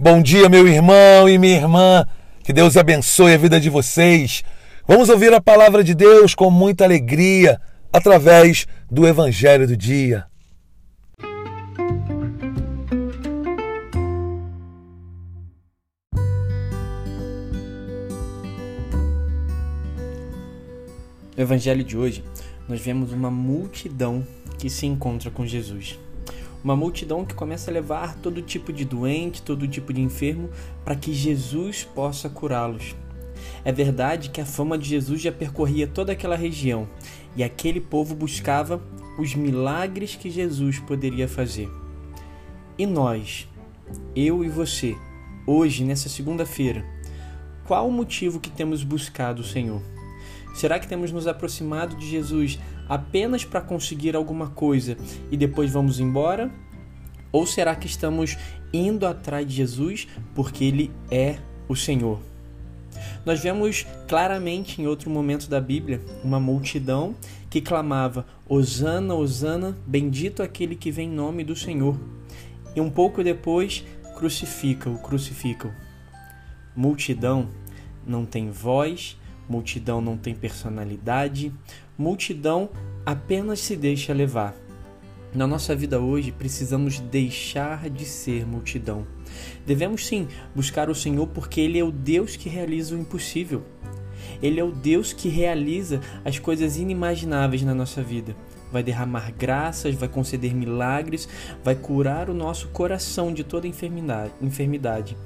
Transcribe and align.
Bom 0.00 0.22
dia, 0.22 0.48
meu 0.48 0.68
irmão 0.68 1.28
e 1.28 1.36
minha 1.38 1.56
irmã. 1.56 2.06
Que 2.44 2.52
Deus 2.52 2.76
abençoe 2.76 3.34
a 3.34 3.36
vida 3.36 3.58
de 3.58 3.68
vocês. 3.68 4.44
Vamos 4.86 5.08
ouvir 5.08 5.34
a 5.34 5.40
palavra 5.40 5.82
de 5.82 5.92
Deus 5.92 6.36
com 6.36 6.52
muita 6.52 6.84
alegria 6.84 7.60
através 7.92 8.64
do 8.88 9.08
Evangelho 9.08 9.66
do 9.66 9.76
Dia. 9.76 10.26
No 21.36 21.42
Evangelho 21.42 21.82
de 21.82 21.98
hoje, 21.98 22.22
nós 22.68 22.80
vemos 22.80 23.12
uma 23.12 23.32
multidão 23.32 24.24
que 24.60 24.70
se 24.70 24.86
encontra 24.86 25.28
com 25.28 25.44
Jesus. 25.44 25.98
Uma 26.62 26.74
multidão 26.74 27.24
que 27.24 27.34
começa 27.34 27.70
a 27.70 27.74
levar 27.74 28.16
todo 28.16 28.42
tipo 28.42 28.72
de 28.72 28.84
doente, 28.84 29.42
todo 29.42 29.68
tipo 29.68 29.92
de 29.92 30.00
enfermo, 30.00 30.50
para 30.84 30.96
que 30.96 31.12
Jesus 31.12 31.84
possa 31.84 32.28
curá-los. 32.28 32.94
É 33.64 33.72
verdade 33.72 34.30
que 34.30 34.40
a 34.40 34.46
fama 34.46 34.76
de 34.76 34.88
Jesus 34.88 35.20
já 35.20 35.32
percorria 35.32 35.86
toda 35.86 36.12
aquela 36.12 36.36
região 36.36 36.88
e 37.36 37.44
aquele 37.44 37.80
povo 37.80 38.14
buscava 38.14 38.82
os 39.18 39.34
milagres 39.34 40.16
que 40.16 40.30
Jesus 40.30 40.78
poderia 40.80 41.28
fazer. 41.28 41.68
E 42.76 42.86
nós, 42.86 43.48
eu 44.14 44.44
e 44.44 44.48
você, 44.48 44.96
hoje, 45.46 45.84
nessa 45.84 46.08
segunda-feira, 46.08 46.84
qual 47.66 47.88
o 47.88 47.92
motivo 47.92 48.40
que 48.40 48.50
temos 48.50 48.82
buscado 48.82 49.42
o 49.42 49.44
Senhor? 49.44 49.82
Será 50.54 50.78
que 50.78 50.88
temos 50.88 51.12
nos 51.12 51.26
aproximado 51.26 51.96
de 51.96 52.08
Jesus 52.08 52.58
apenas 52.88 53.44
para 53.44 53.60
conseguir 53.60 54.16
alguma 54.16 54.48
coisa 54.48 54.96
e 55.30 55.36
depois 55.36 55.70
vamos 55.70 56.00
embora? 56.00 56.50
Ou 57.30 57.46
será 57.46 57.74
que 57.76 57.86
estamos 57.86 58.36
indo 58.72 59.06
atrás 59.06 59.46
de 59.46 59.54
Jesus 59.54 60.08
porque 60.34 60.64
Ele 60.64 60.90
é 61.10 61.38
o 61.68 61.76
Senhor? 61.76 62.18
Nós 63.24 63.40
vemos 63.40 63.86
claramente 64.08 64.80
em 64.80 64.86
outro 64.86 65.10
momento 65.10 65.48
da 65.48 65.60
Bíblia 65.60 66.00
uma 66.24 66.40
multidão 66.40 67.14
que 67.50 67.60
clamava: 67.60 68.26
Hosana, 68.48 69.14
Hosana, 69.14 69.76
bendito 69.86 70.42
aquele 70.42 70.74
que 70.74 70.90
vem 70.90 71.08
em 71.08 71.14
nome 71.14 71.44
do 71.44 71.54
Senhor. 71.54 71.98
E 72.74 72.80
um 72.80 72.90
pouco 72.90 73.22
depois, 73.22 73.84
crucifica-o, 74.16 74.98
crucificam. 74.98 75.72
Multidão 76.74 77.48
não 78.06 78.24
tem 78.24 78.50
voz, 78.50 79.18
multidão 79.48 80.00
não 80.00 80.16
tem 80.16 80.34
personalidade, 80.34 81.52
multidão 81.96 82.68
apenas 83.04 83.60
se 83.60 83.76
deixa 83.76 84.12
levar. 84.12 84.54
Na 85.34 85.46
nossa 85.46 85.76
vida 85.76 86.00
hoje, 86.00 86.32
precisamos 86.32 87.00
deixar 87.00 87.90
de 87.90 88.04
ser 88.04 88.46
multidão. 88.46 89.06
Devemos 89.66 90.06
sim 90.06 90.26
buscar 90.54 90.88
o 90.88 90.94
Senhor 90.94 91.26
porque 91.26 91.60
Ele 91.60 91.78
é 91.78 91.84
o 91.84 91.92
Deus 91.92 92.34
que 92.34 92.48
realiza 92.48 92.94
o 92.94 92.98
impossível. 92.98 93.62
Ele 94.42 94.58
é 94.58 94.64
o 94.64 94.70
Deus 94.70 95.12
que 95.12 95.28
realiza 95.28 96.00
as 96.24 96.38
coisas 96.38 96.76
inimagináveis 96.76 97.62
na 97.62 97.74
nossa 97.74 98.02
vida. 98.02 98.34
Vai 98.72 98.82
derramar 98.82 99.32
graças, 99.32 99.94
vai 99.94 100.08
conceder 100.08 100.54
milagres, 100.54 101.28
vai 101.64 101.74
curar 101.74 102.30
o 102.30 102.34
nosso 102.34 102.68
coração 102.68 103.32
de 103.32 103.44
toda 103.44 103.66
enfermidade. 103.66 105.16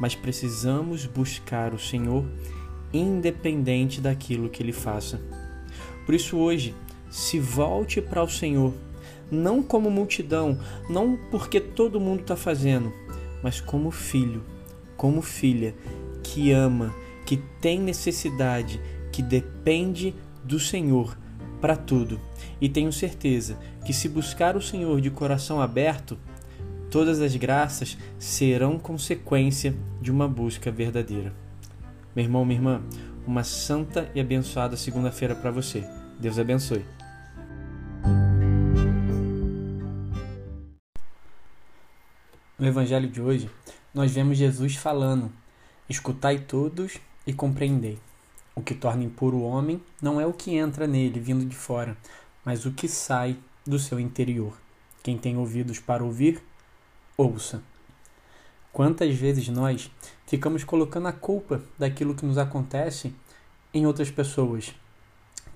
Mas 0.00 0.14
precisamos 0.14 1.06
buscar 1.06 1.72
o 1.72 1.78
Senhor 1.78 2.24
independente 2.92 4.00
daquilo 4.00 4.48
que 4.48 4.62
Ele 4.62 4.72
faça. 4.72 5.20
Por 6.04 6.14
isso, 6.14 6.36
hoje, 6.36 6.74
se 7.10 7.38
volte 7.38 8.00
para 8.00 8.22
o 8.22 8.28
Senhor, 8.28 8.72
não 9.30 9.62
como 9.62 9.90
multidão, 9.90 10.58
não 10.88 11.18
porque 11.30 11.60
todo 11.60 12.00
mundo 12.00 12.20
está 12.20 12.36
fazendo, 12.36 12.92
mas 13.42 13.60
como 13.60 13.90
filho, 13.90 14.42
como 14.96 15.20
filha 15.20 15.74
que 16.22 16.52
ama, 16.52 16.94
que 17.24 17.36
tem 17.60 17.80
necessidade, 17.80 18.80
que 19.10 19.22
depende 19.22 20.14
do 20.44 20.60
Senhor 20.60 21.16
para 21.60 21.76
tudo. 21.76 22.20
E 22.60 22.68
tenho 22.68 22.92
certeza 22.92 23.58
que 23.84 23.92
se 23.92 24.08
buscar 24.08 24.56
o 24.56 24.62
Senhor 24.62 25.00
de 25.00 25.10
coração 25.10 25.60
aberto, 25.60 26.18
todas 26.90 27.20
as 27.20 27.34
graças 27.34 27.96
serão 28.18 28.78
consequência 28.78 29.74
de 30.00 30.10
uma 30.10 30.28
busca 30.28 30.70
verdadeira. 30.70 31.45
Meu 32.16 32.24
irmão, 32.24 32.46
minha 32.46 32.58
irmã, 32.58 32.82
uma 33.26 33.44
santa 33.44 34.10
e 34.14 34.20
abençoada 34.22 34.74
segunda-feira 34.74 35.34
para 35.34 35.50
você. 35.50 35.86
Deus 36.18 36.38
abençoe. 36.38 36.82
No 42.58 42.66
evangelho 42.66 43.06
de 43.06 43.20
hoje, 43.20 43.50
nós 43.92 44.12
vemos 44.12 44.38
Jesus 44.38 44.76
falando: 44.76 45.30
Escutai 45.90 46.38
todos 46.38 46.96
e 47.26 47.34
compreendei. 47.34 47.98
O 48.54 48.62
que 48.62 48.74
torna 48.74 49.04
impuro 49.04 49.36
o 49.36 49.44
homem 49.44 49.78
não 50.00 50.18
é 50.18 50.26
o 50.26 50.32
que 50.32 50.56
entra 50.56 50.86
nele 50.86 51.20
vindo 51.20 51.44
de 51.44 51.54
fora, 51.54 51.98
mas 52.42 52.64
o 52.64 52.72
que 52.72 52.88
sai 52.88 53.36
do 53.66 53.78
seu 53.78 54.00
interior. 54.00 54.56
Quem 55.02 55.18
tem 55.18 55.36
ouvidos 55.36 55.80
para 55.80 56.02
ouvir, 56.02 56.42
ouça. 57.14 57.62
Quantas 58.76 59.14
vezes 59.14 59.48
nós 59.48 59.90
ficamos 60.26 60.62
colocando 60.62 61.08
a 61.08 61.12
culpa 61.12 61.62
daquilo 61.78 62.14
que 62.14 62.26
nos 62.26 62.36
acontece 62.36 63.10
em 63.72 63.86
outras 63.86 64.10
pessoas? 64.10 64.74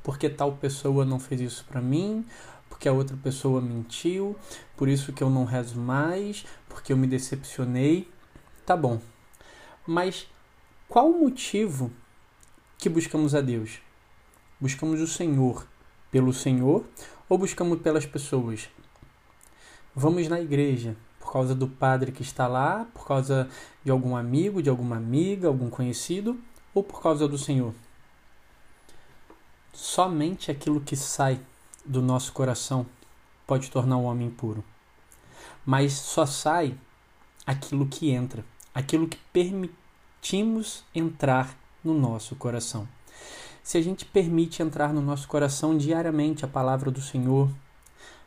Porque 0.02 0.30
tal 0.30 0.56
pessoa 0.56 1.04
não 1.04 1.20
fez 1.20 1.42
isso 1.42 1.66
para 1.68 1.82
mim, 1.82 2.24
porque 2.66 2.88
a 2.88 2.94
outra 2.94 3.14
pessoa 3.18 3.60
mentiu, 3.60 4.34
por 4.74 4.88
isso 4.88 5.12
que 5.12 5.22
eu 5.22 5.28
não 5.28 5.44
rezo 5.44 5.78
mais, 5.78 6.46
porque 6.66 6.94
eu 6.94 6.96
me 6.96 7.06
decepcionei. 7.06 8.08
Tá 8.64 8.74
bom. 8.74 8.98
Mas 9.86 10.26
qual 10.88 11.10
o 11.10 11.20
motivo 11.20 11.92
que 12.78 12.88
buscamos 12.88 13.34
a 13.34 13.42
Deus? 13.42 13.82
Buscamos 14.58 14.98
o 14.98 15.06
Senhor 15.06 15.66
pelo 16.10 16.32
Senhor 16.32 16.86
ou 17.28 17.36
buscamos 17.36 17.82
pelas 17.82 18.06
pessoas? 18.06 18.70
Vamos 19.94 20.26
na 20.26 20.40
igreja 20.40 20.96
por 21.30 21.34
causa 21.34 21.54
do 21.54 21.68
padre 21.68 22.10
que 22.10 22.22
está 22.22 22.48
lá, 22.48 22.88
por 22.92 23.06
causa 23.06 23.48
de 23.84 23.90
algum 23.92 24.16
amigo, 24.16 24.60
de 24.60 24.68
alguma 24.68 24.96
amiga, 24.96 25.46
algum 25.46 25.70
conhecido 25.70 26.36
ou 26.74 26.82
por 26.82 27.00
causa 27.00 27.28
do 27.28 27.38
Senhor? 27.38 27.72
Somente 29.72 30.50
aquilo 30.50 30.80
que 30.80 30.96
sai 30.96 31.40
do 31.84 32.02
nosso 32.02 32.32
coração 32.32 32.84
pode 33.46 33.70
tornar 33.70 33.96
o 33.96 34.02
homem 34.02 34.28
puro. 34.28 34.64
Mas 35.64 35.92
só 35.92 36.26
sai 36.26 36.76
aquilo 37.46 37.86
que 37.86 38.10
entra, 38.10 38.44
aquilo 38.74 39.06
que 39.06 39.18
permitimos 39.32 40.82
entrar 40.92 41.56
no 41.84 41.94
nosso 41.94 42.34
coração. 42.34 42.88
Se 43.62 43.78
a 43.78 43.82
gente 43.82 44.04
permite 44.04 44.64
entrar 44.64 44.92
no 44.92 45.00
nosso 45.00 45.28
coração 45.28 45.78
diariamente 45.78 46.44
a 46.44 46.48
palavra 46.48 46.90
do 46.90 47.00
Senhor, 47.00 47.48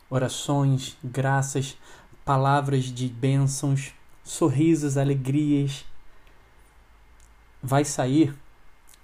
orações, 0.08 0.96
graças, 1.04 1.76
palavras 2.24 2.84
de 2.84 3.08
bênçãos, 3.08 3.92
sorrisos, 4.22 4.96
alegrias, 4.96 5.84
vai 7.62 7.84
sair 7.84 8.34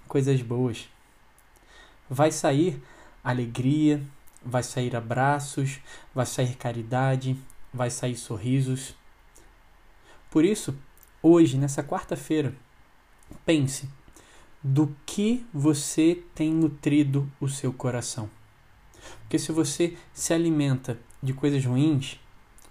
coisas 0.08 0.41
boas. 0.42 0.88
Vai 2.08 2.32
sair 2.32 2.82
alegria, 3.22 4.03
vai 4.44 4.62
sair 4.62 4.97
abraços, 4.97 5.78
vai 6.14 6.26
sair 6.26 6.56
caridade, 6.56 7.36
vai 7.72 7.91
sair 7.91 8.16
sorrisos. 8.16 8.94
Por 10.31 10.44
isso, 10.44 10.76
hoje, 11.22 11.56
nessa 11.56 11.82
quarta-feira, 11.82 12.54
pense 13.44 13.88
do 14.62 14.94
que 15.06 15.47
você 15.52 16.22
tem 16.34 16.52
nutrido 16.52 17.31
o 17.41 17.48
seu 17.48 17.72
coração. 17.72 18.31
Porque 19.22 19.38
se 19.38 19.52
você 19.52 19.97
se 20.12 20.34
alimenta 20.34 20.98
de 21.22 21.32
coisas 21.32 21.64
ruins, 21.64 22.19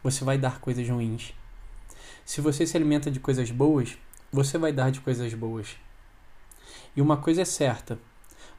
você 0.04 0.24
vai 0.24 0.38
dar 0.38 0.60
coisas 0.60 0.88
ruins. 0.88 1.34
Se 2.26 2.42
você 2.42 2.66
se 2.66 2.78
alimenta 2.78 3.10
de 3.10 3.20
coisas 3.20 3.52
boas, 3.52 3.98
você 4.32 4.58
vai 4.58 4.72
dar 4.72 4.92
de 4.92 5.02
coisas 5.02 5.34
boas. 5.34 5.76
E 6.96 7.02
uma 7.02 7.18
coisa 7.18 7.42
é 7.42 7.46
certa: 7.46 8.00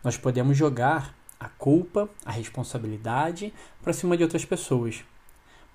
nós 0.02 0.16
podemos 0.16 0.56
jogar 0.56 1.14
a 1.38 1.48
culpa, 1.48 2.08
a 2.24 2.32
responsabilidade 2.32 3.52
para 3.82 3.92
cima 3.92 4.16
de 4.16 4.22
outras 4.22 4.44
pessoas, 4.44 5.04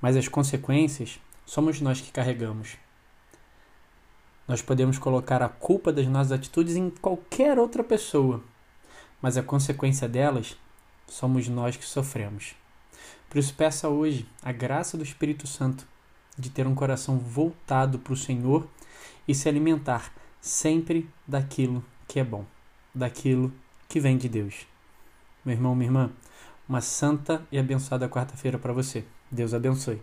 mas 0.02 0.16
as 0.16 0.28
consequências 0.28 1.20
somos 1.46 1.82
nós 1.82 2.02
que 2.02 2.12
carregamos. 2.12 2.78
Nós 4.48 4.62
podemos 4.62 5.00
colocar 5.00 5.42
a 5.42 5.50
culpa 5.50 5.92
das 5.92 6.06
nossas 6.06 6.34
atitudes 6.34 6.76
em 6.76 6.90
qualquer 6.90 7.58
outra 7.58 7.84
pessoa, 7.84 8.44
mas 9.20 9.38
a 9.38 9.44
consequência 9.44 10.08
delas 10.08 10.56
somos 11.08 11.48
nós 11.48 11.76
que 11.76 11.86
sofremos. 11.86 12.56
Por 13.36 13.40
isso, 13.40 13.54
peça 13.54 13.90
hoje 13.90 14.26
a 14.42 14.54
graça 14.54 14.96
do 14.96 15.04
Espírito 15.04 15.46
Santo 15.46 15.86
de 16.40 16.50
ter 16.50 16.66
um 16.66 16.74
coração 16.74 17.18
voltado 17.18 18.00
para 18.00 18.14
o 18.14 18.16
Senhor 18.16 18.66
e 19.28 19.36
se 19.36 19.50
alimentar 19.50 20.14
sempre 20.40 21.10
daquilo 21.28 21.84
que 22.08 22.18
é 22.18 22.24
bom, 22.24 22.46
daquilo 22.94 23.52
que 23.90 24.00
vem 24.00 24.18
de 24.18 24.30
Deus. 24.30 24.66
Meu 25.44 25.54
irmão, 25.54 25.76
minha 25.76 25.90
irmã, 25.90 26.12
uma 26.66 26.80
santa 26.80 27.46
e 27.52 27.60
abençoada 27.60 28.08
quarta-feira 28.08 28.58
para 28.58 28.72
você. 28.72 29.04
Deus 29.30 29.54
abençoe. 29.54 30.02